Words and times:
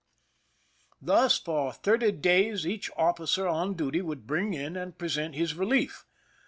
Thus 0.99 1.37
for 1.37 1.71
thirty 1.71 2.11
days 2.11 2.65
each 2.65 2.89
officer 2.97 3.47
on 3.47 3.75
duty 3.75 4.01
would 4.01 4.25
bring 4.25 4.55
in 4.55 4.75
and 4.75 4.97
present 4.97 5.35
his 5.35 5.53
relief. 5.53 6.07